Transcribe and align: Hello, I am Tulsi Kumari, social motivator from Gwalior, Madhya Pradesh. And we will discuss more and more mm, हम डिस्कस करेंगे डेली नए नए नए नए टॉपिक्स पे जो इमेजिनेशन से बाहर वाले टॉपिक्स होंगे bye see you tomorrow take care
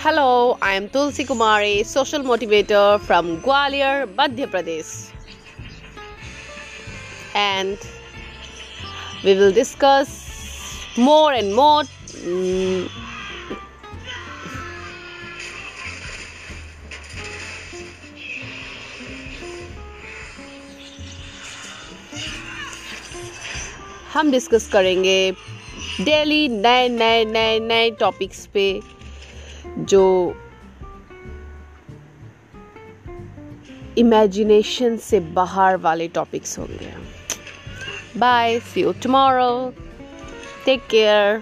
Hello, 0.00 0.58
I 0.62 0.74
am 0.74 0.88
Tulsi 0.88 1.24
Kumari, 1.24 1.84
social 1.84 2.20
motivator 2.20 3.00
from 3.00 3.40
Gwalior, 3.42 4.06
Madhya 4.14 4.46
Pradesh. 4.46 5.10
And 7.34 7.78
we 9.24 9.34
will 9.34 9.52
discuss 9.52 10.96
more 10.96 11.32
and 11.32 11.54
more 11.54 11.82
mm, 11.82 12.88
हम 24.12 24.30
डिस्कस 24.30 24.68
करेंगे 24.72 25.18
डेली 26.04 26.48
नए 26.48 26.88
नए 26.88 27.24
नए 27.24 27.58
नए 27.60 27.90
टॉपिक्स 28.00 28.46
पे 28.54 28.64
जो 29.67 30.35
इमेजिनेशन 33.97 34.97
से 34.97 35.19
बाहर 35.19 35.75
वाले 35.77 36.07
टॉपिक्स 36.07 36.59
होंगे 36.59 36.93
bye 38.19 38.59
see 38.59 38.81
you 38.81 38.91
tomorrow 39.03 39.73
take 40.65 40.87
care 40.87 41.41